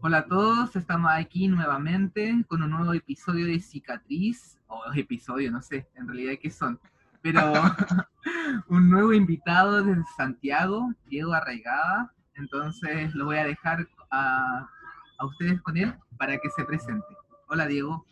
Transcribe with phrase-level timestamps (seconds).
[0.00, 5.60] Hola a todos, estamos aquí nuevamente con un nuevo episodio de Cicatriz, o episodio, no
[5.60, 6.78] sé, en realidad qué son,
[7.20, 7.40] pero
[8.68, 14.70] un nuevo invitado desde Santiago, Diego Arraigada, entonces lo voy a dejar a,
[15.18, 17.04] a ustedes con él para que se presente.
[17.48, 18.06] Hola Diego.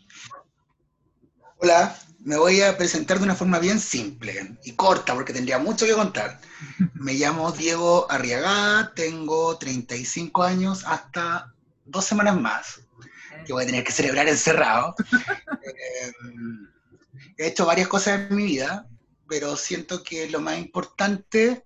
[1.59, 5.87] Hola, me voy a presentar de una forma bien simple y corta porque tendría mucho
[5.87, 6.41] que contar.
[6.95, 11.53] Me llamo Diego Arriagada, tengo 35 años hasta
[11.87, 12.81] dos semanas más,
[13.45, 14.95] que voy a tener que celebrar encerrado.
[15.67, 16.13] Eh,
[17.39, 18.87] he hecho varias cosas en mi vida,
[19.29, 21.65] pero siento que lo más importante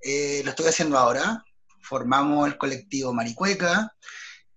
[0.00, 1.44] eh, lo estoy haciendo ahora.
[1.80, 3.94] Formamos el colectivo Maricueca.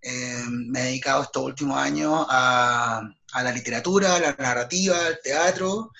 [0.01, 3.01] Eh, me he dedicado estos últimos años a,
[3.33, 5.91] a, la literatura, a la narrativa, al teatro,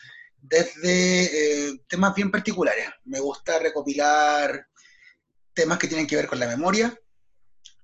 [0.41, 2.90] desde temas bien particulares.
[3.05, 4.68] Me gusta recopilar
[5.54, 6.98] temas que tienen que ver con la memoria,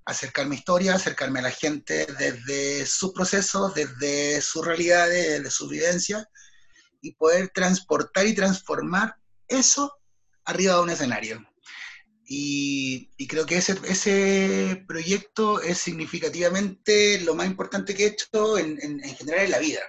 [0.05, 5.67] acercar mi historia, acercarme a la gente desde sus procesos, desde sus realidades, desde su
[5.67, 6.29] vivencia,
[7.01, 9.15] y poder transportar y transformar
[9.47, 9.91] eso
[10.45, 11.45] arriba de un escenario.
[12.27, 18.99] Y, creo que ese, ese, proyecto es significativamente lo más importante que he hecho en,
[19.01, 19.81] general en la vida.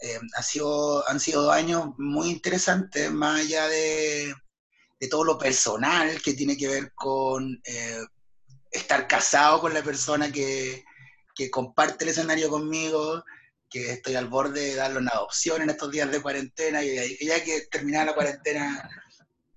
[0.00, 4.34] Eh, ha sido, han sido años muy interesantes, más allá de,
[5.00, 8.04] de, todo lo personal que tiene que ver con eh,
[8.76, 10.84] estar casado con la persona que,
[11.50, 13.24] comparte el escenario conmigo,
[13.68, 17.42] que estoy al borde de darle una adopción en estos días de cuarentena y ya
[17.44, 18.88] que terminada la cuarentena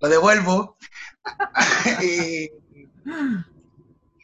[0.00, 0.76] lo devuelvo.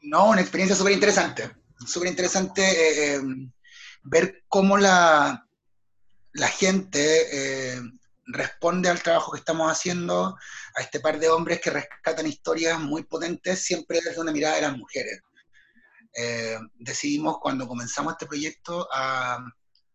[0.02, 1.50] no, una experiencia súper interesante,
[1.86, 3.20] súper interesante eh, eh,
[4.02, 5.46] ver cómo la,
[6.32, 7.80] la gente eh,
[8.26, 10.36] responde al trabajo que estamos haciendo,
[10.74, 14.62] a este par de hombres que rescatan historias muy potentes, siempre desde una mirada de
[14.62, 15.22] las mujeres.
[16.14, 19.44] Eh, decidimos cuando comenzamos este proyecto a,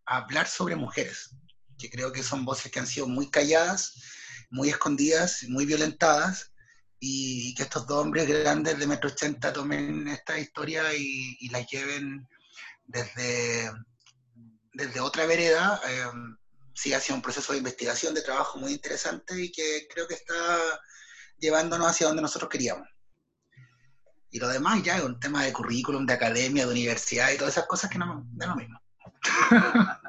[0.05, 1.29] hablar sobre mujeres,
[1.77, 3.93] que creo que son voces que han sido muy calladas,
[4.49, 6.51] muy escondidas, muy violentadas,
[6.99, 11.61] y que estos dos hombres grandes de metro ochenta tomen esta historia y, y la
[11.61, 12.27] lleven
[12.85, 13.71] desde,
[14.73, 15.79] desde otra vereda.
[15.87, 16.05] Eh,
[16.73, 20.15] sí ha sido un proceso de investigación, de trabajo muy interesante y que creo que
[20.15, 20.35] está
[21.37, 22.87] llevándonos hacia donde nosotros queríamos.
[24.29, 27.53] Y lo demás ya es un tema de currículum, de academia, de universidad y todas
[27.53, 28.79] esas cosas que no da lo mismo.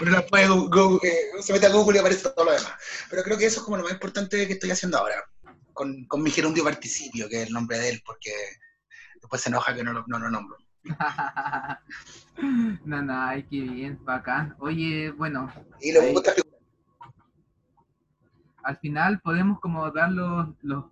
[0.00, 2.72] Uno puede Google, eh, se mete a Google y aparece todo lo demás.
[3.08, 5.24] Pero creo que eso es como lo más importante que estoy haciendo ahora,
[5.72, 8.32] con, con mi gerundio participio, que es el nombre de él, porque
[9.20, 10.56] después se enoja que no, no lo nombro.
[12.84, 14.54] no, no, ay, qué bien, bacán.
[14.58, 15.50] Oye, bueno.
[18.62, 20.84] Al final podemos como dar los, los,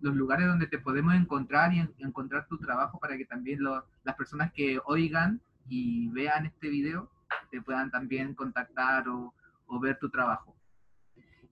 [0.00, 4.80] lugares donde te podemos encontrar y encontrar tu trabajo para que también las personas que
[4.86, 7.10] oigan y vean este video
[7.50, 9.34] te puedan también contactar o,
[9.66, 10.54] o ver tu trabajo.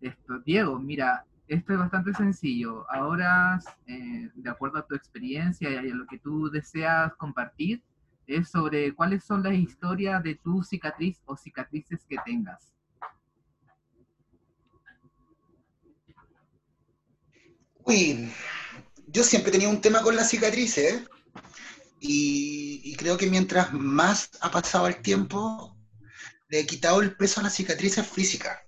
[0.01, 2.91] Esto, Diego, mira, esto es bastante sencillo.
[2.91, 7.83] Ahora, eh, de acuerdo a tu experiencia y a lo que tú deseas compartir,
[8.27, 12.73] es sobre cuáles son las historias de tu cicatriz o cicatrices que tengas.
[17.85, 18.33] Uy,
[19.07, 21.09] yo siempre he tenido un tema con las cicatrices
[22.01, 25.77] y, y, creo que mientras más ha pasado el tiempo,
[26.49, 28.66] le he quitado el peso a las cicatrices físicas.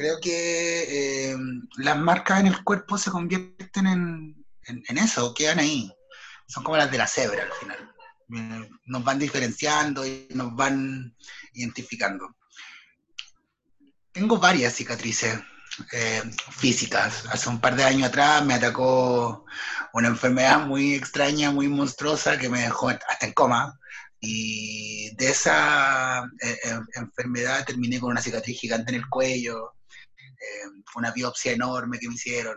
[0.00, 1.36] Creo que eh,
[1.76, 5.92] las marcas en el cuerpo se convierten en, en, eso, quedan ahí.
[6.48, 7.94] Son como las de la cebra al final.
[8.34, 11.14] Eh, nos van diferenciando y nos van
[11.52, 12.34] identificando.
[14.10, 15.38] Tengo varias cicatrices
[15.92, 17.26] eh, físicas.
[17.26, 19.44] Hace un par de años atrás me atacó
[19.92, 23.78] una enfermedad muy extraña, muy monstruosa, que me dejó hasta en coma.
[24.18, 26.24] Y de esa
[26.94, 29.74] enfermedad terminé con una cicatriz gigante en el cuello,
[30.86, 32.56] fue una biopsia enorme que me hicieron.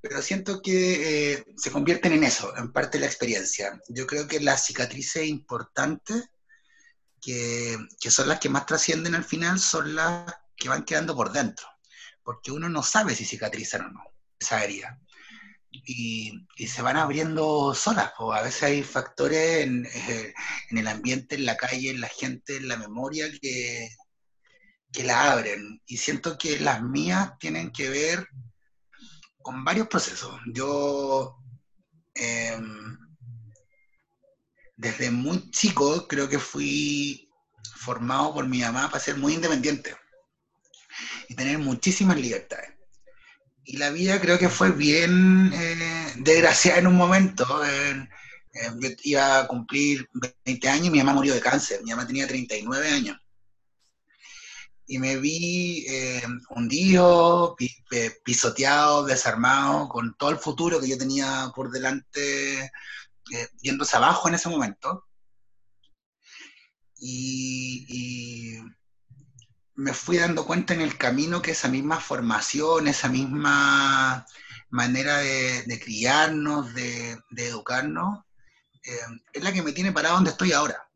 [0.00, 3.80] Pero siento que eh, se convierten en eso, en parte de la experiencia.
[3.88, 6.28] Yo creo que las cicatrices importantes,
[7.20, 11.32] que, que son las que más trascienden al final, son las que van quedando por
[11.32, 11.66] dentro.
[12.24, 14.02] Porque uno no sabe si cicatrizan o no
[14.40, 14.98] esa herida.
[15.70, 18.12] Y, y, se van abriendo solas.
[18.18, 20.34] O a veces hay factores en, eh,
[20.70, 23.88] en, el ambiente, en la calle, en la gente, en la memoria que,
[24.92, 25.80] que la abren.
[25.86, 28.28] Y siento que las mías tienen que ver
[29.42, 30.38] con varios procesos.
[30.52, 31.36] Yo,
[32.14, 32.98] em,
[34.76, 37.28] desde muy chico, creo que fui
[37.76, 39.96] formado por mi mamá para ser muy independiente
[41.28, 42.70] y tener muchísimas libertades.
[43.64, 47.46] Y la vida creo que fue bien eh, desgraciada en un momento.
[47.64, 48.08] Eh,
[49.04, 50.08] iba a cumplir
[50.44, 51.80] 20 años y mi mamá murió de cáncer.
[51.82, 53.21] Mi mamá tenía 39 años.
[54.92, 57.56] Y me vi eh, hundido,
[58.24, 64.48] pisoteado, desarmado, con todo el futuro que yo tenía por delante, eh, abajo en ese
[64.48, 65.06] momento.
[67.04, 68.60] y
[69.74, 74.26] me fui dando cuenta en el camino que esa misma formación, esa misma
[74.70, 78.20] manera de, criarnos, de, educarnos,
[78.84, 78.96] eh,
[79.32, 80.88] es la que me tiene parado donde estoy ahora.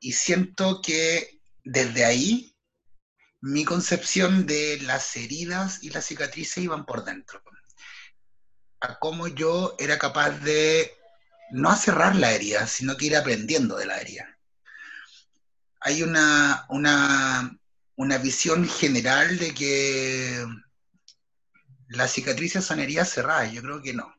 [0.00, 2.56] Y siento que desde ahí
[3.40, 7.42] mi concepción de las heridas y las cicatrices iban por dentro.
[8.80, 10.92] A cómo yo era capaz de
[11.50, 14.38] no cerrar la herida, sino que ir aprendiendo de la herida
[15.80, 20.46] hay una, una, visión general de que
[21.88, 23.52] las cicatrices son heridas cerradas.
[23.52, 24.14] Yo creo que no.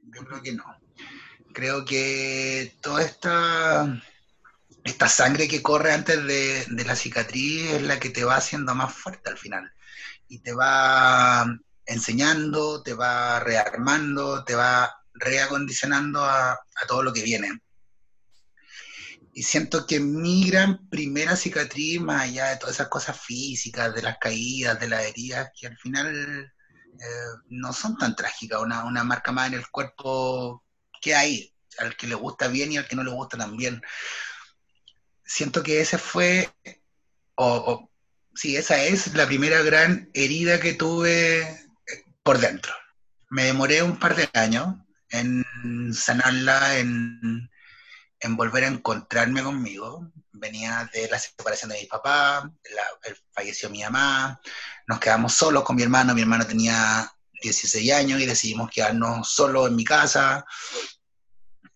[0.00, 0.64] Yo creo que no.
[1.52, 4.02] Creo que toda esta,
[4.84, 8.74] esta sangre que corre antes de, de la cicatriz es la que te va haciendo
[8.74, 9.70] más fuerte al final.
[10.28, 11.46] Y te va
[11.86, 17.60] enseñando, te va rearmando, te va reacondicionando a, a todo lo que viene
[19.32, 24.02] y siento que mi gran primera cicatriz, más allá de todas esas cosas físicas, de
[24.02, 26.52] las caídas, de las heridas, que al final
[26.86, 30.64] eh, no son tan trágicas, una, una, marca más en el cuerpo
[31.00, 33.80] que hay, al que le gusta bien y al que no le gusta también.
[35.30, 36.50] Siento que ese fue,
[37.36, 37.88] o,
[38.34, 41.66] sí, esa es la primera gran herida que tuve eh,
[42.24, 42.72] por dentro.
[43.28, 44.74] Me demoré un par de años
[45.10, 45.44] en
[45.94, 47.48] sanarla, en
[48.30, 50.10] volver a encontrarme conmigo.
[50.32, 52.50] Venía de la separación de mi papá,
[53.32, 54.40] falleció mi mamá,
[54.88, 57.08] nos quedamos solos con mi hermano, mi hermano tenía
[57.40, 60.44] 16 años y decidimos quedarnos solos en mi casa,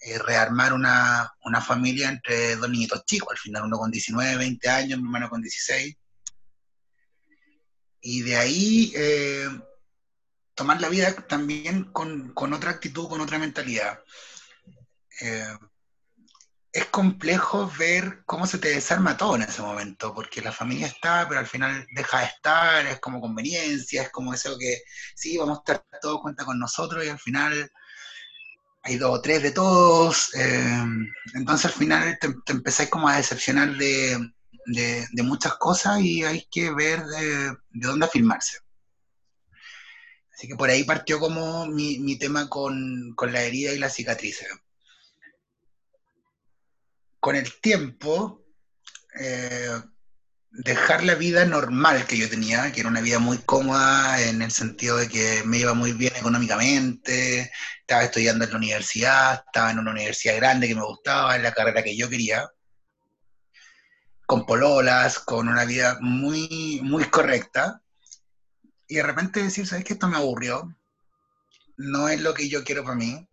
[0.06, 4.69] eh, rearmar una, una, familia entre dos niñitos chicos, al final uno con 19, 20
[4.69, 5.97] años, mi hermano con 16.
[8.03, 9.49] Y de ahí eh,
[10.55, 13.99] tomar la vida también con, con, otra actitud, con otra mentalidad.
[15.23, 15.56] Eh,
[16.71, 21.27] es complejo ver cómo se te desarma todo en ese momento, porque la familia está,
[21.27, 24.83] pero al final deja de estar, es como conveniencia, es como eso que
[25.15, 27.71] sí, vamos a estar todos cuenta con nosotros y al final
[28.85, 30.85] hay dos o tres de todos, eh,
[31.35, 34.19] entonces al final te, empezáis como a decepcionar de,
[35.23, 38.59] muchas cosas y hay que ver de, dónde afirmarse.
[40.33, 44.49] Así que por ahí partió como mi, tema con, con la herida y la cicatrices
[47.25, 48.45] con el tiempo,
[49.19, 49.81] eh,
[50.56, 54.53] dejar la vida normal que yo tenía, que era una vida muy cómoda en el
[54.53, 59.81] sentido de que me iba muy bien económicamente, estaba estudiando en la universidad, estaba en
[59.81, 62.49] una universidad grande que me gustaba, en la carrera que yo quería,
[64.27, 67.83] con pololas, con una vida muy, muy correcta,
[68.87, 69.95] y de repente decir, ¿sabes qué?
[69.95, 70.73] Esto me aburrió,
[71.77, 73.29] no es lo que yo quiero para mí,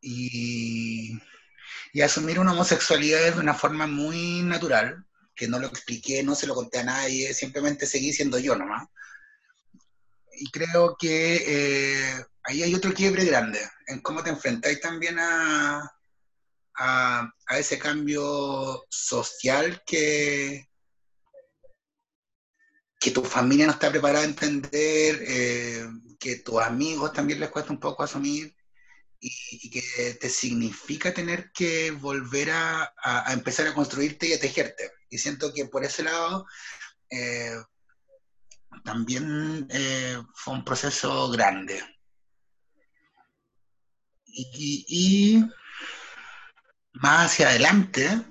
[0.00, 1.18] y
[1.92, 5.04] y asumir una homosexualidad de una forma muy natural,
[5.38, 8.88] que no lo expliqué, no se lo conté a nadie, simplemente seguí siendo yo nomás.
[10.32, 15.88] Y creo que eh, ahí hay otro quiebre grande, en cómo te enfrentáis también a,
[16.76, 20.68] a, ese cambio social que,
[22.98, 25.86] que tu familia no está preparada a entender, eh,
[26.18, 28.54] que tus amigos también les cuesta un poco asumir,
[29.20, 32.92] y, que te significa tener que volver a,
[33.32, 34.97] empezar a construirte y a tejerte.
[35.10, 36.46] Y siento que por ese lado
[37.10, 37.56] eh,
[38.84, 41.82] también eh, fue un proceso grande.
[44.30, 45.44] Y,
[46.92, 48.22] más hacia adelante,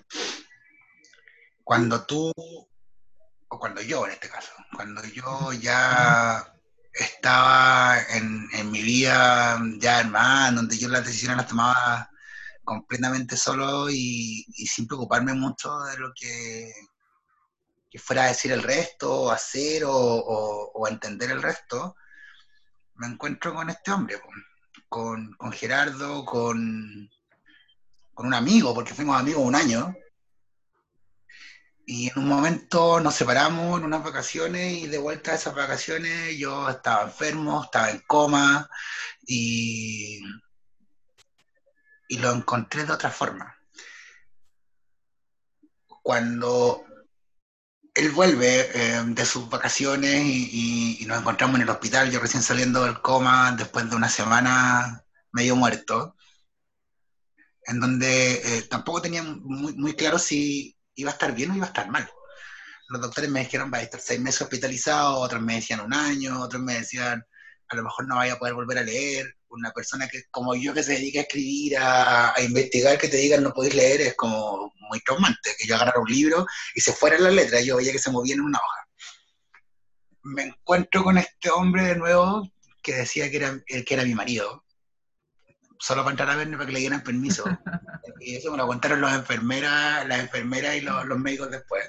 [1.64, 6.54] cuando tú, o cuando yo en este caso, cuando yo ya
[6.94, 12.10] estaba en, mi vida ya hermano, donde yo las decisiones las tomaba
[12.68, 16.70] completamente solo y, sin preocuparme mucho de lo que,
[17.98, 21.96] fuera a decir el resto, hacer o, entender el resto,
[22.96, 24.22] me encuentro con este hombre,
[24.90, 27.10] con, con Gerardo, con,
[28.14, 29.96] con un amigo, porque fuimos amigos un año,
[31.86, 36.38] y en un momento nos separamos en unas vacaciones y de vuelta a esas vacaciones
[36.38, 38.70] yo estaba enfermo, estaba en coma
[39.26, 40.20] y,
[42.08, 43.56] y lo encontré de otra forma.
[46.02, 46.86] Cuando
[47.94, 52.84] él vuelve eh, de sus vacaciones y, nos encontramos en el hospital, yo recién saliendo
[52.84, 56.16] del coma después de una semana medio muerto,
[57.66, 61.66] en donde eh, tampoco tenía muy, muy claro si iba a estar bien o iba
[61.66, 62.10] a estar mal.
[62.90, 66.42] Los doctores me dijeron, va a estar seis meses hospitalizado, otros me decían un año,
[66.42, 67.26] otros me decían,
[67.70, 69.37] a lo mejor no vaya a poder volver a leer.
[69.50, 73.44] Una persona que, como yo, que se dedica a escribir, a, investigar, que te digan
[73.44, 75.56] no podéis leer, es como muy traumante.
[75.58, 78.36] Que yo agarrara un libro y se fuera la letra, yo veía que se movía
[78.36, 78.88] en una hoja.
[80.24, 82.50] Me encuentro con este hombre de nuevo
[82.84, 84.66] que decía que era, que era mi marido,
[85.80, 87.44] solo para entrar a verme para que le dieran permiso.
[88.20, 91.86] y eso me lo contaron las enfermeras, las enfermeras y los, los médicos después.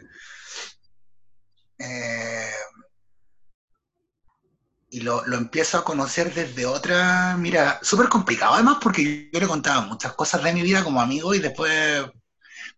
[1.78, 2.38] Eh,
[4.90, 9.47] y lo, lo, empiezo a conocer desde otra, mira, súper complicado además porque yo le
[9.47, 12.04] contaba muchas cosas de mi vida como amigo y después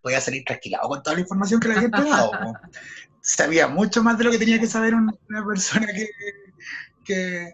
[0.03, 2.33] voy a salir trasquilado con toda la información que le había entregado.
[3.23, 5.13] Sabía mucho más de lo que tenía que saber una,
[5.47, 6.09] persona que,
[7.05, 7.53] que,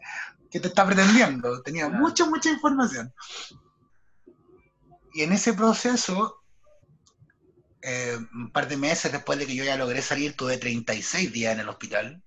[0.50, 1.60] que, te está pretendiendo.
[1.62, 3.12] Tenía mucha, mucha información.
[5.12, 6.42] Y en ese proceso,
[7.82, 11.54] eh, un par de meses después de que yo ya logré salir, tuve 36 días
[11.54, 12.22] en el hospital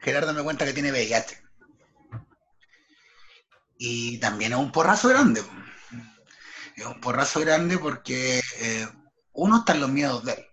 [0.00, 1.42] Gerardo me cuenta que tiene VIH.
[3.78, 5.42] Y también es un porrazo grande.
[6.76, 8.88] Es un porrazo grande porque eh,
[9.32, 10.46] uno está en los miedos de él.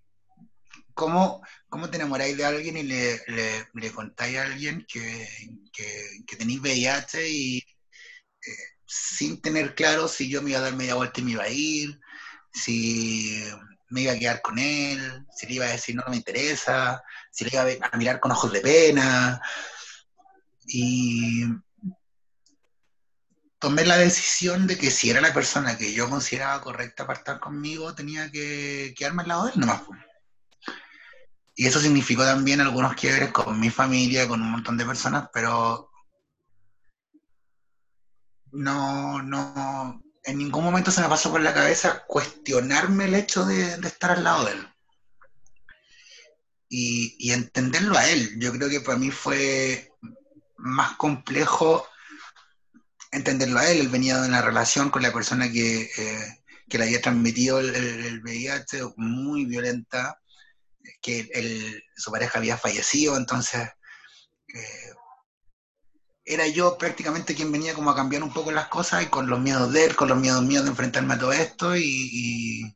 [0.93, 3.21] ¿Cómo, cómo te enamoráis de alguien y le,
[3.73, 5.27] le, contáis a alguien que,
[5.71, 8.51] que, tenéis VIH y eh,
[8.85, 11.49] sin tener claro si yo me iba a dar media vuelta y me iba a
[11.49, 11.99] ir,
[12.51, 13.43] si
[13.89, 17.45] me iba a quedar con él, si le iba a decir no, me interesa, si
[17.45, 19.41] le iba a mirar con ojos de pena.
[20.67, 21.45] Y
[23.59, 27.39] tomé la decisión de que si era la persona que yo consideraba correcta para estar
[27.39, 29.81] conmigo, tenía que quedarme al lado de él nomás.
[31.55, 35.89] Y eso significó también algunos quiebres con mi familia, con un montón de personas, pero
[38.51, 43.75] no, no, en ningún momento se me pasó por la cabeza cuestionarme el hecho de,
[43.87, 44.67] estar al lado de él.
[46.69, 48.37] Y, entenderlo a él.
[48.37, 49.89] Yo creo que para mí fue
[50.57, 51.87] más complejo
[53.11, 53.79] entenderlo a él.
[53.79, 58.95] Él venía de una relación con la persona que, eh, le había transmitido el, VIH,
[58.97, 60.19] muy violenta,
[61.01, 63.69] que su pareja había fallecido, entonces
[64.53, 64.93] eh,
[66.27, 69.39] era yo prácticamente quien venía como a cambiar un poco las cosas y con los
[69.39, 72.75] miedos de él, con los miedos míos de enfrentarme a todo esto y,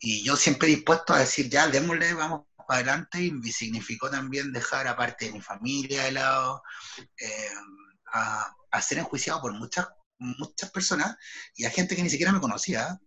[0.00, 4.88] y, yo siempre dispuesto a decir, ya, démosle, vamos para adelante y significó también dejar
[4.88, 6.62] aparte de mi familia de lado,
[7.18, 7.50] eh,
[8.12, 9.86] a, a, ser enjuiciado por muchas,
[10.18, 11.16] muchas personas
[11.54, 12.98] y a gente que ni siquiera me conocía.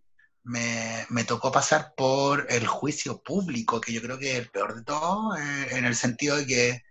[0.46, 4.76] Me, me, tocó pasar por el juicio público, que yo creo que es el peor
[4.76, 6.84] de todo, eh, en el sentido de que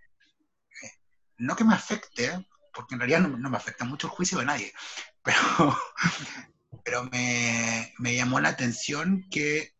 [1.43, 4.73] no que me afecte, porque en realidad no, me afecta mucho el juicio de nadie,
[5.23, 5.77] pero,
[6.83, 9.75] pero me, llamó la atención que,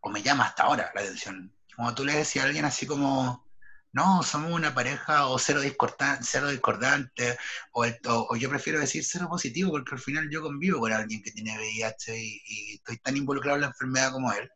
[0.00, 3.46] o me llama hasta ahora la atención, como tú le decías a alguien así como,
[3.92, 7.36] no, somos una pareja o cero discordante, cero discordante
[7.72, 11.30] o, o, yo prefiero decir cero positivo porque al final yo convivo con alguien que
[11.32, 14.50] tiene VIH y, y, estoy tan involucrado en la enfermedad como él,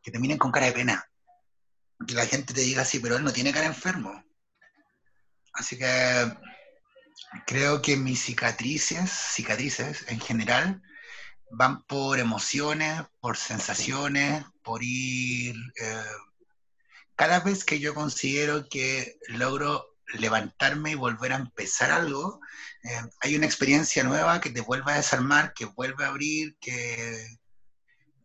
[0.00, 1.04] que te miren con cara de pena.
[2.06, 4.24] Que la gente te diga así, pero él no tiene cara enfermo.
[5.54, 6.32] Así que
[7.46, 10.82] creo que mis cicatrices, cicatrices en general,
[11.50, 15.54] van por emociones, por sensaciones, por ir...
[15.80, 16.04] Eh,
[17.14, 22.40] cada vez que yo considero que logro levantarme y volver a empezar algo,
[22.82, 27.38] eh, hay una experiencia nueva que te vuelve a desarmar, que vuelve a abrir, que,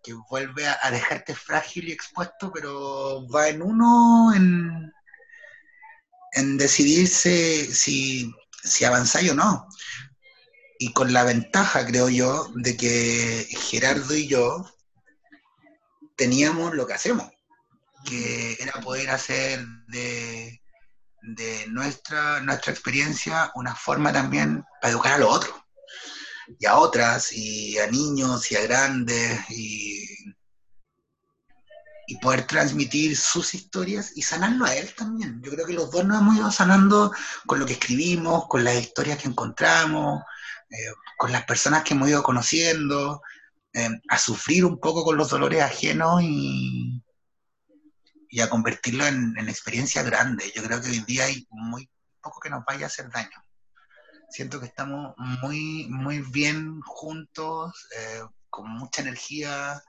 [0.01, 4.91] que vuelve a, a, dejarte frágil y expuesto, pero va en uno, en,
[6.37, 8.31] en decidirse si,
[8.63, 9.67] si avanzáis o no.
[10.79, 14.65] Y con la ventaja, creo yo, de que Gerardo y yo
[16.15, 17.29] teníamos lo que hacemos,
[18.05, 20.61] que era poder hacer de,
[21.21, 25.55] de nuestra, nuestra experiencia una forma también para educar a los otros,
[26.59, 30.35] y a otras, y a niños, y a grandes, y
[32.09, 35.41] y poder transmitir sus historias y sanarlo a él también.
[35.43, 37.11] Yo creo que los dos nos hemos ido sanando
[37.45, 40.23] con lo que escribimos, con las historias que encontramos,
[40.69, 43.21] eh, con las personas que hemos ido conociendo,
[43.73, 47.03] eh, a sufrir un poco con los dolores ajenos y,
[48.29, 50.49] y a convertirlo en, en experiencia grande.
[50.55, 51.89] Yo creo que hoy día hay muy
[52.21, 53.43] poco que nos vaya a hacer daño.
[54.29, 59.83] Siento que estamos muy, muy bien juntos, eh, con mucha energía,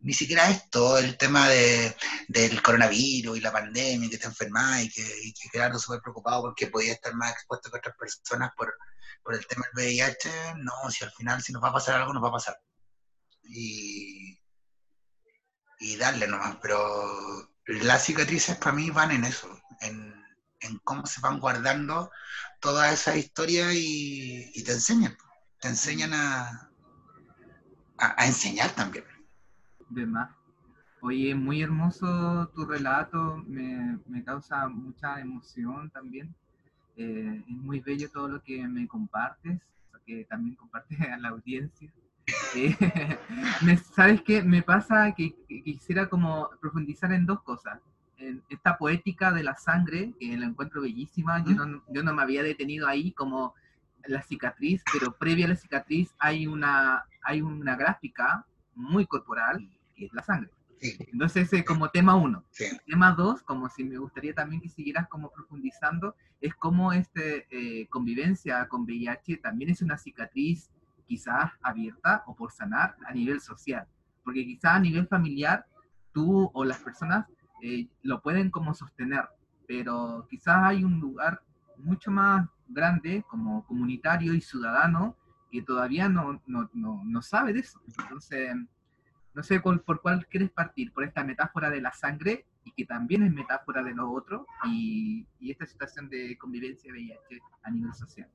[0.00, 1.94] ni siquiera esto, el tema de,
[2.28, 6.68] del coronavirus y la pandemia, que te enfermás y que, y que súper preocupado porque
[6.68, 8.74] podía estar más expuesto que otras personas por,
[9.22, 12.14] por el tema del VIH, no, si al final si nos va a pasar algo,
[12.14, 12.58] nos va a pasar.
[13.42, 14.38] Y,
[15.80, 20.14] y darle nomás, pero las cicatrices para mí van en eso, en,
[20.60, 22.10] en cómo se van guardando
[22.58, 25.16] todas esas historias y, y te enseñan,
[25.60, 26.70] te enseñan a,
[27.98, 29.04] a enseñar también
[29.90, 30.30] de más.
[31.02, 36.34] Oye, muy hermoso tu relato, me, me causa mucha emoción también.
[36.96, 39.58] Eh, es muy bello todo lo que me compartes,
[40.06, 41.90] que también compartes a la audiencia.
[42.54, 42.76] Eh,
[43.94, 44.42] ¿Sabes qué?
[44.42, 47.80] Me pasa que, quisiera como profundizar en dos cosas.
[48.18, 52.22] En esta poética de la sangre, que la encuentro bellísima, yo no, yo no me
[52.22, 53.54] había detenido ahí como
[54.06, 58.44] la cicatriz, pero previa a la cicatriz hay una, hay una gráfica
[58.74, 59.66] muy corporal
[60.06, 60.50] es la sangre.
[60.80, 62.44] Entonces, ese como tema uno.
[62.86, 67.86] Tema dos, como si me gustaría también que siguieras como profundizando, es cómo este eh,
[67.88, 70.70] convivencia con VIH también es una cicatriz
[71.06, 73.86] quizás abierta o por sanar a nivel social.
[74.24, 75.66] Porque quizás a nivel familiar
[76.12, 77.26] tú o las personas
[77.62, 79.28] eh, lo pueden como sostener,
[79.66, 81.42] pero quizás hay un lugar
[81.76, 85.16] mucho más grande como comunitario y ciudadano
[85.50, 87.80] que todavía no, no, no, no sabe de eso.
[87.98, 88.54] Entonces,
[89.34, 93.22] no sé por cuál quieres partir, por esta metáfora de la sangre y que también
[93.22, 98.28] es metáfora de lo otro y, esta situación de convivencia VIH a nivel social.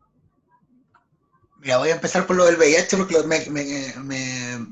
[1.59, 4.67] Mira, voy a empezar por lo del VIH porque me,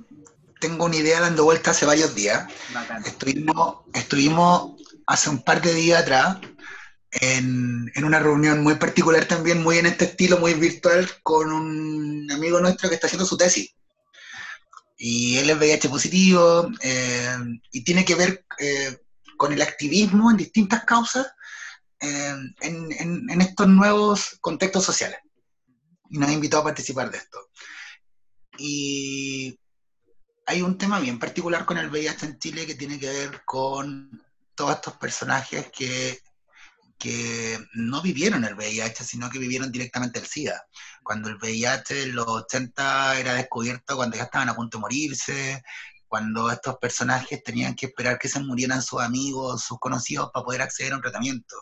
[0.60, 2.48] tengo una idea dando vuelta hace varios días.
[3.06, 6.38] Estuvimos, estuvimos hace un par de días atrás
[7.12, 12.32] en, en, una reunión muy particular también, muy en este estilo, muy virtual, con un
[12.32, 13.74] amigo nuestro que está haciendo su tesis
[14.98, 17.38] y él es VIH positivo eh,
[17.72, 18.98] y tiene que ver eh,
[19.38, 21.28] con el activismo en distintas causas
[22.00, 25.20] eh, en, estos nuevos contextos sociales.
[26.10, 27.40] Y nos ha invitado a participar de esto.
[28.58, 29.60] Y
[30.46, 34.24] hay un tema bien particular con el VIH en Chile que tiene que ver con
[34.56, 36.22] todos estos personajes que
[37.04, 40.66] que no vivieron el VIH, sino que vivieron directamente el SIDA.
[41.04, 45.64] Cuando el VIH en los 80 era descubierto, cuando ya estaban a punto de morirse,
[46.08, 50.62] cuando estos personajes tenían que esperar que se murieran sus amigos, sus conocidos para poder
[50.62, 51.58] acceder a un tratamiento.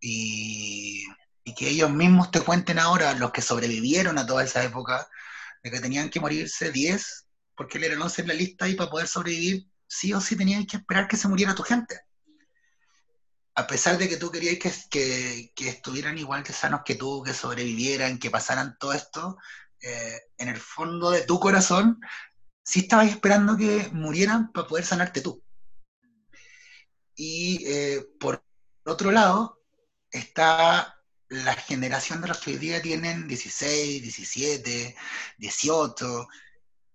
[0.00, 1.04] Y,
[1.42, 5.08] y que ellos mismos te cuenten ahora, los que sobrevivieron a toda esa época,
[5.64, 8.90] de que tenían que morirse 10, porque él era 11 en la lista y para
[8.90, 12.03] poder sobrevivir, sí o sí tenían que esperar que se muriera tu gente
[13.56, 14.58] a pesar de que tú querías
[14.90, 19.38] que, estuvieran igual que sanos que tú, que sobrevivieran, que pasaran todo esto,
[19.80, 22.00] eh, en el fondo de tu corazón,
[22.64, 25.42] sí estabas esperando que murieran para poder sanarte tú.
[27.16, 28.44] Y eh, por
[28.84, 29.62] otro lado,
[30.10, 34.96] está la generación de los que hoy día tienen 16, 17,
[35.38, 36.28] 18,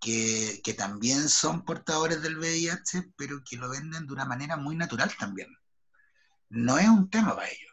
[0.02, 4.76] que, que también son portadores del VIH, pero que lo venden de una manera muy
[4.76, 5.59] natural también
[6.50, 7.70] no es un tema para ellos.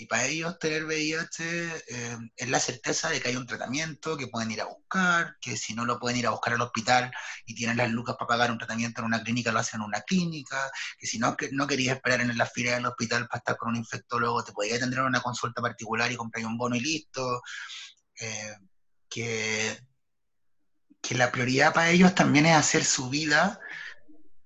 [0.00, 1.44] Y para ellos tener VIH
[1.88, 5.58] eh, es la certeza de que hay un tratamiento que pueden ir a buscar, que
[5.58, 7.12] si no lo pueden ir a buscar al hospital
[7.44, 10.00] y tienen las lucas para pagar un tratamiento en una clínica, lo hacen en una
[10.00, 13.56] clínica, que si no, que no querías esperar en la fila del hospital para estar
[13.58, 17.42] con un infectólogo, te podías atender una consulta particular y comprar un bono y listo.
[18.18, 18.56] Eh,
[19.10, 19.78] que,
[21.02, 23.60] que la prioridad para ellos también es hacer su vida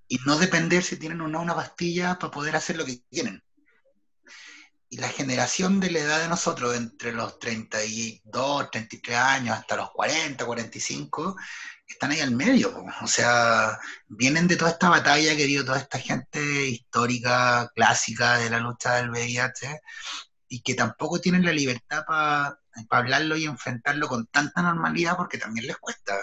[0.09, 3.44] y no depender si tienen o no una pastilla para poder hacer lo que tienen
[4.89, 9.91] y la generación de la edad de nosotros, entre los 32, 33 años hasta los
[9.91, 11.37] 40, 45,
[11.87, 12.85] están ahí al medio.
[13.03, 18.51] O sea, vienen de toda esta batalla que dio toda esta gente histórica, clásica de
[18.51, 19.81] la lucha del VIH,
[20.49, 22.59] y que tampoco tienen la libertad para
[22.91, 26.15] hablarlo y enfrentarlo con tanta normalidad porque también les cuesta.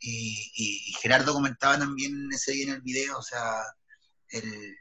[0.00, 3.62] Y, y Gerardo comentaba también ese día en el video, o sea,
[4.28, 4.76] el,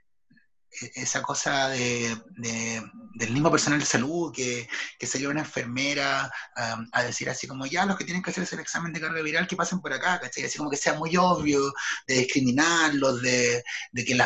[0.95, 7.29] esa cosa de, del mismo personal de salud que, que salió una enfermera a decir
[7.29, 9.79] así como ya los que tienen que hacerse el examen de carga viral que pasen
[9.79, 10.45] por acá, ¿cachai?
[10.45, 11.73] Así como que sea muy obvio
[12.08, 14.17] de discriminarlos, de, de que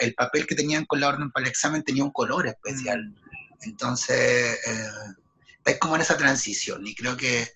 [0.00, 3.14] el papel que tenían con la orden para el examen tenía un color especial.
[3.62, 7.52] Entonces, eh, como en esa transición y creo que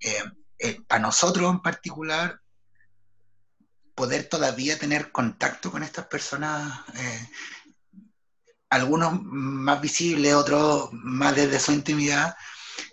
[0.00, 0.24] eh,
[0.58, 2.40] eh, para nosotros en particular
[4.00, 7.28] poder todavía tener contacto con estas personas, eh,
[8.70, 12.34] algunos más visibles, otros más desde su intimidad,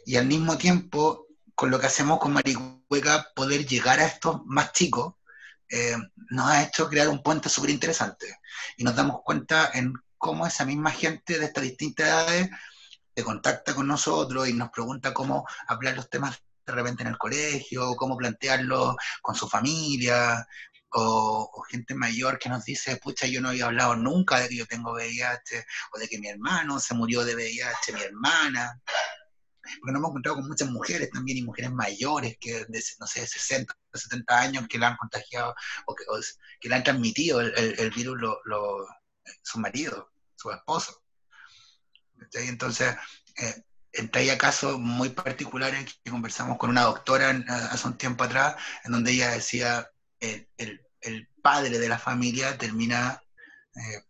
[0.05, 4.73] y al mismo tiempo, con lo que hacemos con Maricueca, poder llegar a estos más
[4.73, 5.13] chicos,
[5.69, 5.95] eh,
[6.29, 8.41] nos ha hecho crear un puente súper interesante.
[8.75, 12.49] Y nos damos cuenta en cómo esa misma gente de estas distintas edades
[13.15, 17.17] se contacta con nosotros y nos pregunta cómo hablar los temas de repente en el
[17.17, 20.45] colegio, cómo plantearlo con su familia,
[20.91, 24.65] o, gente mayor que nos dice, pucha, yo no había hablado nunca de que yo
[24.65, 28.81] tengo VIH, o de que mi hermano se murió de VIH, mi hermana.
[29.81, 33.27] Porque nos hemos encontrado con muchas mujeres también, y mujeres mayores, que de, no sé,
[33.27, 35.53] 60, 70 años, que la han contagiado,
[35.85, 36.05] o que,
[36.61, 38.87] que le han transmitido el, virus lo,
[39.41, 41.03] su marido, su esposo.
[42.33, 42.95] Entonces,
[43.37, 43.63] eh,
[44.13, 47.29] hay casos muy particulares que conversamos con una doctora
[47.71, 53.21] hace un tiempo atrás, en donde ella decía, el, padre de la familia termina
[53.75, 54.03] eh,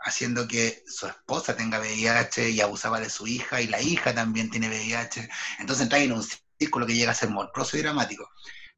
[0.00, 4.50] haciendo que su esposa tenga VIH y abusaba de su hija, y la hija también
[4.50, 5.28] tiene VIH.
[5.58, 6.24] Entonces entra en un
[6.58, 8.28] círculo que llega a ser monstruoso y dramático.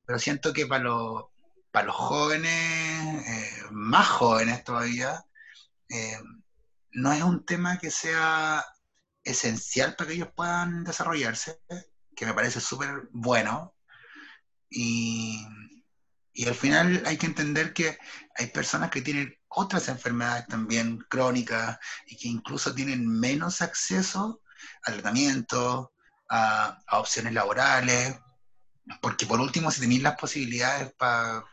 [0.07, 1.25] Pero siento que para los,
[1.71, 5.25] para los jóvenes, eh, más jóvenes todavía,
[5.89, 6.19] eh,
[6.93, 8.65] no es un tema que sea
[9.25, 11.61] esencial para que ellos puedan desarrollarse,
[12.15, 13.75] que me parece súper bueno.
[14.69, 15.47] Y,
[16.33, 17.99] y al final hay que entender que
[18.37, 24.43] hay personas que tienen otras enfermedades también crónicas y que incluso tienen menos acceso
[24.85, 25.93] al tratamiento,
[26.31, 28.19] a, opciones laborales,
[29.01, 31.45] porque por último si tenéis las posibilidades para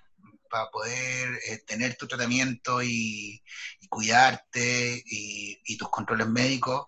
[0.72, 3.44] poder eh, tener tu tratamiento y,
[3.90, 6.88] cuidarte y, tus controles médicos,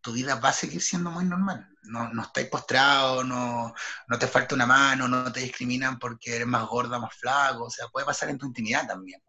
[0.00, 1.68] tu vida va a seguir siendo muy normal.
[1.88, 3.74] No, no estáis postrado, no,
[4.08, 7.70] no te falta una mano, no te discriminan porque eres más gorda, más flaco, o
[7.70, 9.22] sea, puede pasar en tu intimidad también.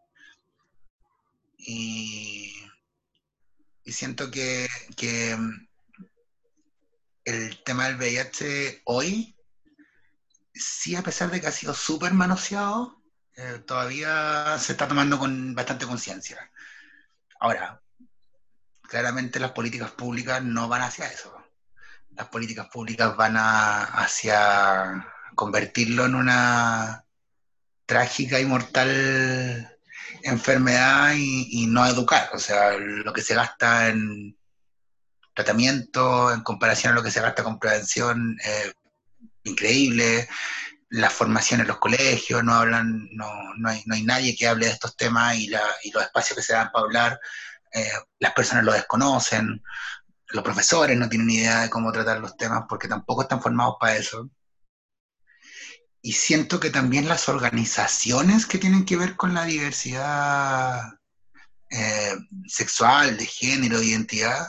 [1.57, 2.53] Y,
[3.85, 4.67] siento que,
[7.25, 9.35] el tema del VIH hoy,
[10.53, 13.01] sí, a pesar de que ha sido súper manoseado,
[13.35, 16.51] eh, todavía se está tomando con bastante conciencia.
[17.39, 17.81] Ahora,
[18.81, 21.38] claramente las políticas públicas no van hacia eso.
[22.19, 27.05] Las políticas públicas van hacia convertirlo en una
[27.85, 29.79] trágica y mortal
[30.23, 32.29] enfermedad y, no educar.
[32.33, 34.37] O sea, lo que se gasta en
[35.33, 38.73] tratamiento en comparación a lo que se gasta con prevención, es
[39.45, 40.27] increíble.
[40.89, 44.65] La formación en los colegios, no hablan, no, no, hay, no hay nadie que hable
[44.65, 47.19] de estos temas y, la, y los espacios que se dan para hablar
[47.71, 49.61] eh, las personas lo desconocen,
[50.29, 53.97] los profesores no tienen idea de cómo tratar los temas porque tampoco están formados para
[53.97, 54.29] eso.
[56.01, 60.81] Y siento que también las organizaciones que tienen que ver con la diversidad
[61.69, 62.15] eh,
[62.47, 64.47] sexual, de género, de identidad,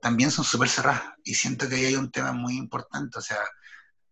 [0.00, 1.14] también son súper cerradas.
[1.24, 3.18] Y siento que ahí hay un tema muy importante.
[3.18, 3.40] O sea,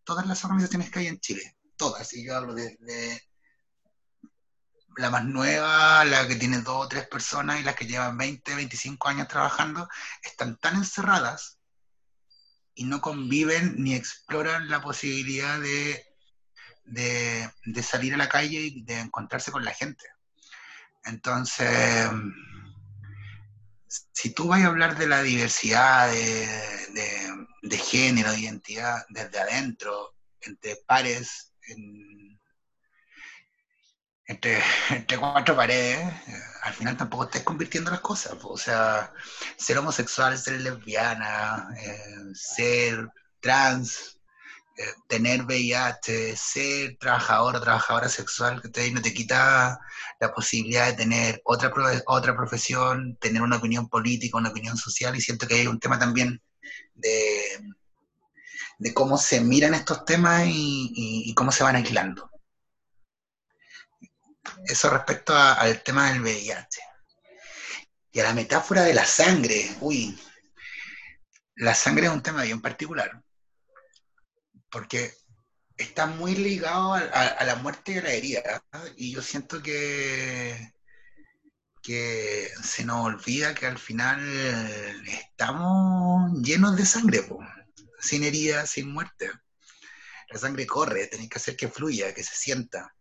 [0.05, 2.79] todas las organizaciones que hay en Chile, todas, y yo hablo de
[4.97, 8.55] la más nueva, la que tiene dos o tres personas y las que llevan 20,
[8.55, 9.89] 25 años trabajando,
[10.23, 11.59] están tan encerradas
[12.75, 16.05] y no conviven ni exploran la posibilidad de,
[16.85, 20.05] de, salir a la calle y de encontrarse con la gente.
[21.05, 22.09] Entonces,
[24.13, 30.15] si tú vas a hablar de la diversidad de, de género, de identidad desde adentro,
[30.41, 32.24] entre pares, en,
[34.27, 34.63] entre,
[35.19, 35.99] cuatro paredes,
[36.63, 38.35] al final tampoco estás convirtiendo las cosas.
[38.43, 39.13] O sea,
[39.57, 43.09] ser homosexual, ser lesbiana, eh, ser
[43.41, 44.19] trans,
[44.77, 49.79] eh, tener VIH, ser trabajador o trabajadora sexual, que no te quita
[50.21, 51.71] la posibilidad de tener otra,
[52.07, 55.99] otra profesión, tener una opinión política, una opinión social, y siento que hay un tema
[55.99, 56.43] también
[56.95, 57.43] de,
[58.79, 60.93] de cómo se miran estos temas y,
[61.27, 62.34] y cómo se van aislando
[64.65, 66.81] eso respecto al tema del VIH.
[68.13, 70.19] Y a la metáfora de la sangre, uy,
[71.57, 73.23] la sangre es un tema bien particular,
[74.71, 75.15] porque
[75.77, 78.65] está muy ligado a, la muerte y a la herida,
[78.97, 80.73] y yo siento que,
[81.83, 84.21] que se nos olvida que al final
[85.07, 87.27] estamos llenos de sangre,
[88.01, 89.31] sin herida, sin muerte.
[90.31, 92.95] La sangre corre, tenéis que hacer que fluya, que se sienta.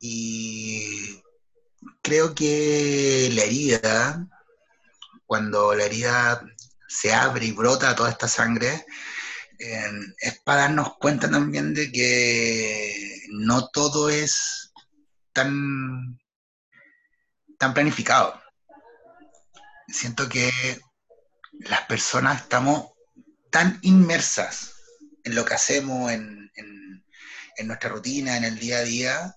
[0.00, 1.22] Y
[2.02, 4.26] creo que la herida,
[5.26, 6.42] cuando la herida
[6.88, 8.86] se abre y brota toda esta sangre,
[9.58, 14.72] es para darnos cuenta también de que no todo es
[15.34, 16.18] tan,
[17.58, 18.40] tan planificado.
[19.86, 20.50] Siento que
[21.52, 22.92] las personas estamos
[23.50, 24.72] tan inmersas
[25.24, 29.36] en lo que hacemos, en, en nuestra rutina, en el día a día,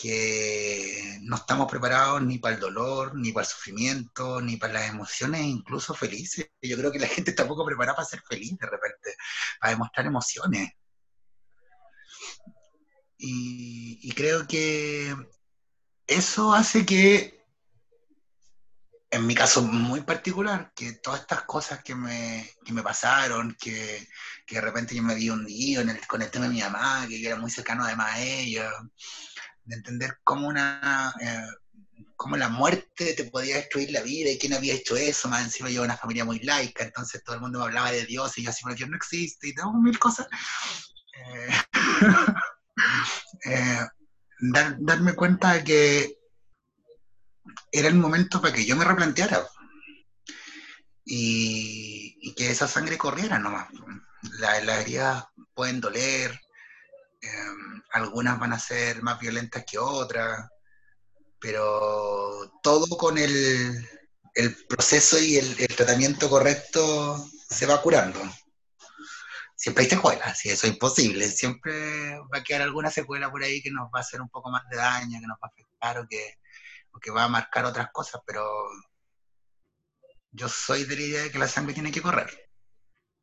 [0.00, 4.88] que no estamos preparados ni para el dolor, ni para el sufrimiento, ni para las
[4.88, 6.50] emociones, incluso felices.
[6.62, 9.16] Yo creo que la gente está poco preparada para ser feliz de repente,
[9.60, 10.70] para demostrar emociones.
[13.22, 15.14] Y, creo que
[16.06, 17.44] eso hace que,
[19.10, 24.08] en mi caso muy particular, que todas estas cosas que me, me pasaron, que,
[24.48, 27.24] de repente yo me vi hundido en el, con el tema de mi mamá, que
[27.24, 28.70] era muy cercano además a ella,
[29.64, 31.14] de entender cómo una...
[31.20, 31.46] Eh,
[32.20, 35.70] cómo la muerte te podía destruir la vida y quién había hecho eso, más encima
[35.70, 38.50] yo una familia muy laica, entonces todo el mundo me hablaba de Dios y yo
[38.50, 40.28] así, pero Dios no existe y tengo mil cosas.
[41.16, 41.48] Eh,
[43.46, 43.86] eh,
[44.40, 46.18] darme cuenta de que
[47.72, 49.46] era el momento para que yo me replanteara
[51.04, 53.68] y, que esa sangre corriera nomás.
[54.38, 56.38] las heridas pueden doler,
[57.22, 60.48] Em, algunas van a ser más violentas que otras,
[61.38, 63.86] pero todo con el,
[64.68, 68.20] proceso y el, tratamiento correcto se va curando.
[69.56, 73.60] Siempre hay secuelas, si eso es imposible, siempre va a quedar alguna secuela por ahí
[73.62, 75.98] que nos va a hacer un poco más de daño, que nos va a afectar
[75.98, 76.38] o que,
[76.92, 78.42] o que va a marcar otras cosas, pero
[80.32, 82.49] yo soy de la idea de que la sangre tiene que correr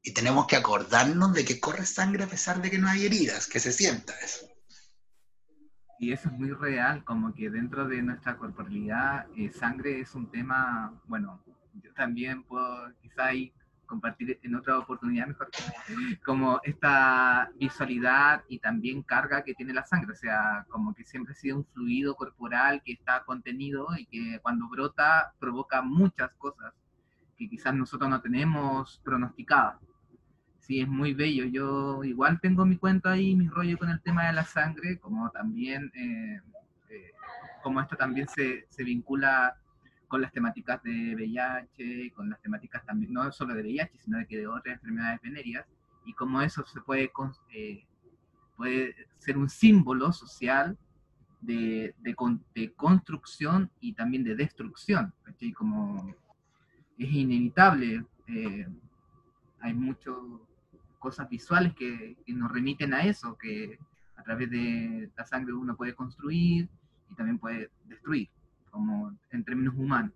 [0.08, 3.46] y tenemos que acordarnos de que corre sangre a pesar de que no hay heridas,
[3.46, 4.48] que se sienta eso.
[6.00, 10.32] Y eso es muy real, como que dentro de nuestra corporalidad, eh, sangre es un
[10.32, 11.44] tema, bueno,
[11.84, 13.52] yo también puedo quizá ahí
[13.86, 15.50] compartir en otra oportunidad mejor,
[16.26, 21.34] como esta visualidad y también carga que tiene la sangre, o sea, como que siempre
[21.34, 26.74] ha sido un fluido corporal que está contenido y que cuando brota provoca muchas cosas
[27.38, 29.82] que quizás nosotros no tenemos pronosticadas
[30.68, 31.46] sí, es muy bello.
[31.46, 35.32] Yo igual tengo mi cuento ahí, mi rollo con el tema de la sangre, como
[35.32, 36.42] también, eh,
[36.90, 37.12] eh,
[37.64, 39.58] como esto también se, se, vincula
[40.08, 44.28] con las temáticas de VIH, con las temáticas también, no solo de VIH, sino de
[44.28, 45.66] que de otras enfermedades venéreas,
[46.06, 47.12] y como eso se puede,
[47.54, 47.86] eh,
[48.56, 50.78] puede ser un símbolo social
[51.42, 52.16] de, de,
[52.56, 55.14] de, construcción y también de destrucción,
[55.56, 56.14] Como
[56.98, 58.06] es inevitable,
[59.60, 60.47] hay mucho
[61.00, 63.80] cosas visuales que, nos remiten a eso, que
[64.16, 66.70] a través de la sangre uno puede construir
[67.10, 68.30] y también puede destruir,
[68.70, 70.12] como en términos humanos.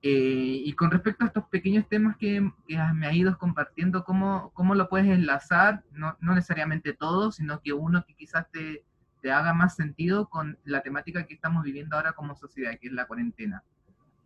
[0.00, 4.74] Eh, y con respecto a estos pequeños temas que, me ha ido compartiendo, ¿cómo, cómo
[4.74, 5.82] lo puedes enlazar?
[5.92, 8.84] No, no, necesariamente todo, sino que uno que quizás te,
[9.22, 12.92] te, haga más sentido con la temática que estamos viviendo ahora como sociedad, que es
[12.92, 13.64] la cuarentena.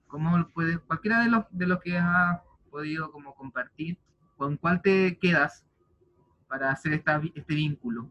[0.09, 3.97] ¿Cómo puede, cualquiera de los, de los que has podido como compartir,
[4.43, 5.63] ¿Con cuál te quedas
[6.49, 8.11] para hacer este vínculo?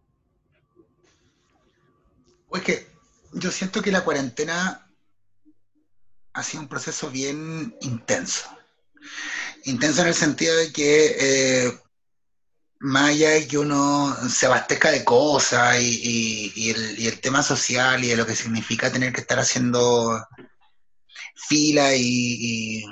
[2.47, 2.87] Pues que
[3.33, 4.89] yo siento que la cuarentena
[6.31, 8.47] ha sido un proceso bien intenso.
[9.65, 11.81] Intenso en el sentido de que eh,
[12.79, 18.15] más allá de que uno se abastezca de cosas y, el, tema social y de
[18.15, 20.25] lo que significa tener que estar haciendo
[21.35, 22.85] fila y,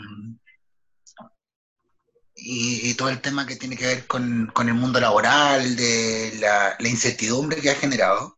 [2.42, 7.62] y, todo el tema que tiene que ver con, el mundo laboral, de la, incertidumbre
[7.62, 8.38] que ha generado,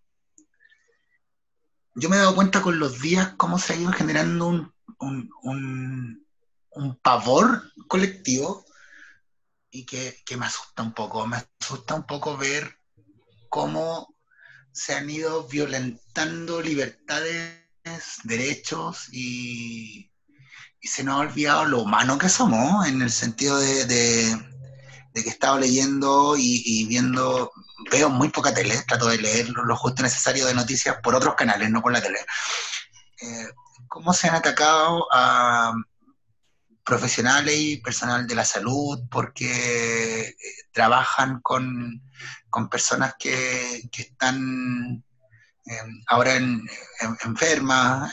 [1.95, 6.25] yo me he dado cuenta con los días cómo se ha ido generando un,
[7.01, 8.65] pavor colectivo
[9.69, 12.77] y que, que, me asusta un poco, me asusta un poco ver
[13.49, 14.15] cómo
[14.71, 17.61] se han ido violentando libertades,
[18.23, 20.10] derechos y,
[20.81, 24.35] y se nos ha olvidado lo humano que somos, en el sentido de,
[25.13, 27.51] que he estado leyendo y, viendo,
[27.91, 31.69] veo muy poca tele, trato de leer lo, justo necesario de noticias por otros canales,
[31.69, 32.19] no por la tele.
[33.21, 33.49] Eh,
[33.87, 35.73] ¿Cómo se han atacado a
[36.83, 40.35] profesionales y personal de la salud porque eh,
[40.71, 42.01] trabajan con,
[42.71, 45.03] personas que, están
[45.65, 46.35] eh, ahora
[47.23, 48.11] enfermas?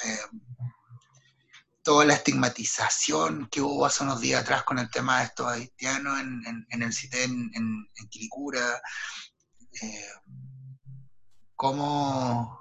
[1.88, 6.20] Toda la estigmatización que hubo hace unos días atrás con el tema de estos haitianos
[6.20, 8.82] en, el CITEN en, en Quilicura,
[9.80, 10.06] eh,
[11.56, 12.60] cómo,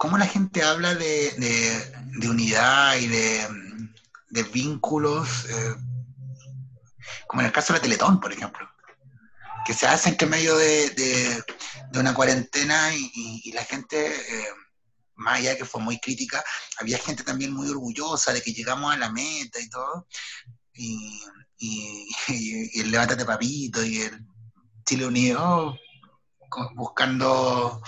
[0.00, 1.82] la gente habla de,
[2.30, 5.74] unidad y de, vínculos, eh,
[7.26, 8.70] como en el caso de la Teletón, por ejemplo,
[9.66, 11.42] que se hace entre medio de,
[11.94, 14.14] una cuarentena y, la gente...
[14.14, 14.46] Eh,
[15.18, 16.42] más allá que fue muy crítica,
[16.78, 20.06] había gente también muy orgullosa de que llegamos a la meta y todo.
[20.74, 21.20] Y,
[22.80, 24.24] el Levántate Papito y el
[24.84, 25.76] Chile Unido
[26.74, 27.82] buscando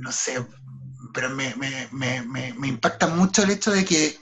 [0.00, 0.44] no sé,
[1.12, 1.54] pero me,
[2.64, 4.18] impacta mucho el hecho de que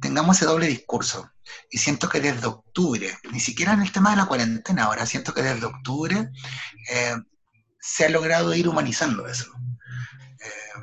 [0.00, 1.28] tengamos ese doble discurso.
[1.70, 5.34] Y siento que desde octubre, ni siquiera en el tema de la cuarentena ahora, siento
[5.34, 6.30] que desde octubre
[6.90, 7.16] eh,
[7.82, 9.52] se ha logrado ir humanizando eso.
[10.38, 10.82] Eh,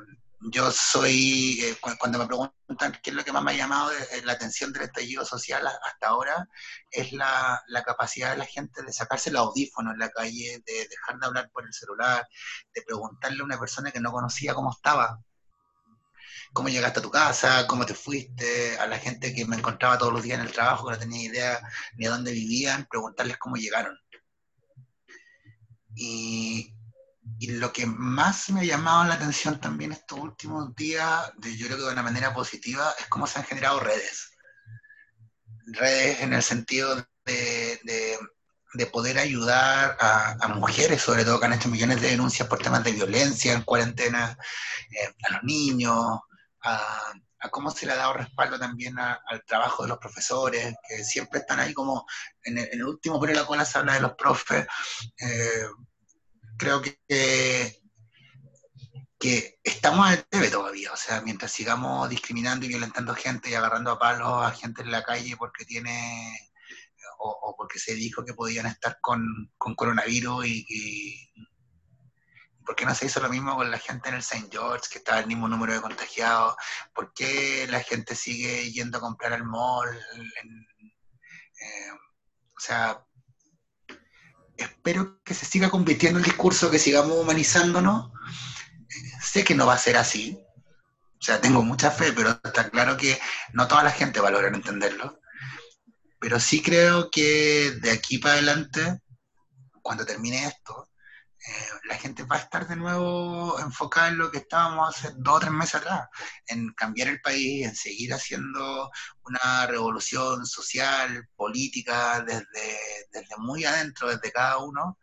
[0.51, 3.91] yo soy, eh, cuando me preguntan qué es lo que más me ha llamado
[4.25, 6.47] la atención del estallido social hasta ahora,
[6.91, 11.19] es la, capacidad de la gente de sacarse el audífono en la calle, de dejar
[11.19, 12.27] de hablar por el celular,
[12.75, 15.21] de preguntarle a una persona que no conocía cómo estaba,
[16.51, 20.11] cómo llegaste a tu casa, cómo te fuiste, a la gente que me encontraba todos
[20.11, 21.61] los días en el trabajo, que no tenía idea
[21.95, 23.97] ni a dónde vivían, preguntarles cómo llegaron.
[25.95, 26.73] Y,
[27.37, 31.77] y lo que más me ha llamado la atención también estos últimos días, yo creo
[31.77, 34.31] que de una manera positiva, es cómo se han generado redes.
[35.67, 37.79] Redes en el sentido de,
[38.73, 42.83] de, poder ayudar a, mujeres, sobre todo que han hecho millones de denuncias por temas
[42.83, 44.37] de violencia en cuarentena,
[44.91, 46.19] eh, a los niños,
[46.63, 47.13] a,
[47.51, 51.59] cómo se le ha dado respaldo también al trabajo de los profesores, que siempre están
[51.59, 52.05] ahí como
[52.43, 54.67] en el, último por la cola se habla de los profes.
[55.19, 55.67] Eh,
[56.59, 57.81] creo que,
[59.17, 60.93] que estamos al debe todavía.
[60.93, 64.91] O sea, mientras sigamos discriminando y violentando gente y agarrando a palos a gente en
[64.91, 66.37] la calle porque tiene
[67.21, 71.33] o, porque se dijo que podían estar con, coronavirus y, y,
[72.65, 74.47] ¿Por qué no se hizo lo mismo con la gente en el St.
[74.51, 76.55] George, que estaba el mismo número de contagiados?
[76.93, 79.89] ¿Por qué la gente sigue yendo a comprar al mall?
[79.89, 83.03] Eh, o sea,
[84.59, 88.11] espero que se siga convirtiendo el discurso, que sigamos humanizándonos.
[89.21, 90.39] Sé que no va a ser así.
[91.19, 93.19] O sea, tengo mucha fe, pero está claro que
[93.53, 95.19] no toda la gente va a lograr entenderlo.
[96.19, 98.99] Pero sí creo que de aquí para adelante,
[99.81, 100.89] cuando termine esto,
[101.47, 105.37] eh, la gente va a estar de nuevo enfocada en lo que estábamos hace dos
[105.37, 106.09] o tres meses atrás,
[106.47, 108.91] en cambiar el país, en seguir haciendo
[109.23, 112.79] una revolución social, política, desde,
[113.11, 114.97] desde muy adentro, desde cada uno.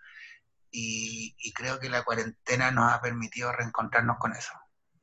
[0.70, 4.52] Y, y creo que la cuarentena nos ha permitido reencontrarnos con eso,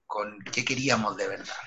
[0.06, 1.58] con qué queríamos de verdad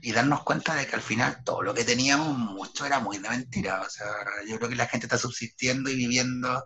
[0.00, 3.28] y darnos cuenta de que al final todo lo que teníamos mucho era muy de
[3.28, 3.80] mentira.
[3.80, 4.06] O sea,
[4.48, 6.64] yo creo que la gente está subsistiendo y viviendo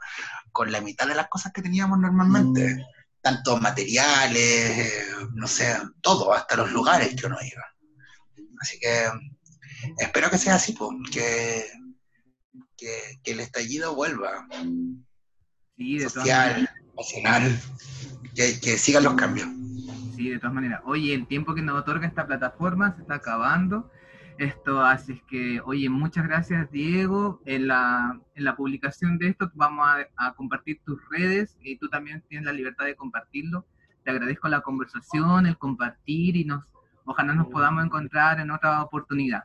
[0.53, 2.75] con la mitad de las cosas que teníamos normalmente.
[2.75, 2.81] Mm.
[3.21, 7.65] Tanto materiales, eh, no sé, todo, hasta los lugares que uno iba.
[8.61, 9.11] Así que
[9.99, 11.67] espero que sea así, pues, que,
[12.77, 14.47] que, el estallido vuelva.
[15.77, 17.61] Sí, social, nacional,
[18.35, 19.49] que, que sigan los cambios.
[20.17, 20.81] Sí, de todas maneras.
[20.87, 23.91] Oye, el tiempo que nos otorga esta plataforma se está acabando.
[24.39, 27.43] Esto así es que, oye, muchas gracias Diego.
[27.45, 32.23] En la, en la publicación de esto vamos a, compartir tus redes y tú también
[32.29, 33.67] tienes la libertad de compartirlo.
[34.05, 36.65] Te agradezco la conversación, el compartir y nos,
[37.05, 39.45] ojalá nos podamos encontrar en otra oportunidad.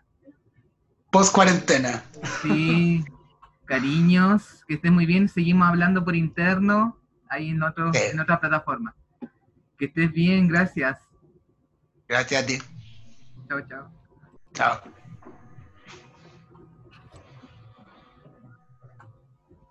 [1.12, 2.04] Post cuarentena.
[2.42, 3.04] Sí,
[3.66, 5.28] cariños, que estés muy bien.
[5.28, 6.98] Seguimos hablando por interno
[7.30, 8.96] ahí en, otro, en otra plataforma.
[9.82, 11.00] Que estés bien, gracias.
[12.08, 12.60] Gracias a ti.
[13.50, 13.92] Chao, chao.
[14.54, 14.94] Chao.